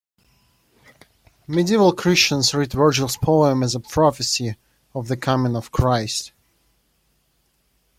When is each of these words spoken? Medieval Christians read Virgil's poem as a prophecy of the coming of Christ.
Medieval 1.47 1.93
Christians 1.93 2.55
read 2.55 2.73
Virgil's 2.73 3.17
poem 3.17 3.61
as 3.61 3.75
a 3.75 3.79
prophecy 3.79 4.55
of 4.95 5.07
the 5.07 5.15
coming 5.15 5.55
of 5.55 5.71
Christ. 5.71 6.31